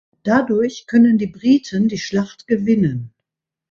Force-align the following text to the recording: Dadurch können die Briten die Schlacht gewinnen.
Dadurch 0.23 0.87
können 0.87 1.19
die 1.19 1.27
Briten 1.27 1.87
die 1.87 1.99
Schlacht 1.99 2.47
gewinnen. 2.47 3.13